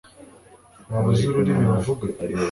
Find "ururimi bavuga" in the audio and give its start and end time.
1.27-2.05